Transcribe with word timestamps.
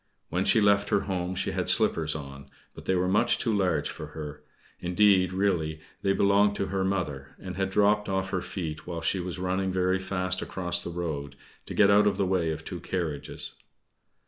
When 0.29 0.45
she 0.45 0.59
left 0.59 0.89
her 0.89 1.01
home 1.01 1.35
she 1.35 1.51
had 1.51 1.69
slippers 1.69 2.15
on, 2.15 2.49
but 2.73 2.85
they 2.85 2.95
were 2.95 3.07
much 3.07 3.37
too 3.37 3.55
large 3.55 3.91
for 3.91 4.07
her 4.17 4.41
indeed, 4.79 5.31
really, 5.31 5.79
they 6.01 6.11
belonged 6.11 6.55
to 6.55 6.65
her 6.73 6.83
mother 6.83 7.35
and 7.37 7.55
had 7.55 7.69
dropped 7.69 8.09
off 8.09 8.31
her 8.31 8.41
feet 8.41 8.87
while 8.87 9.01
she 9.01 9.19
was 9.19 9.37
running 9.37 9.71
very 9.71 9.99
fast 9.99 10.41
across 10.41 10.83
the 10.83 10.89
road, 10.89 11.35
to 11.67 11.75
get 11.75 11.91
out 11.91 12.07
of 12.07 12.17
the 12.17 12.25
way 12.25 12.49
of 12.49 12.65
two 12.65 12.79
carriages. 12.79 13.53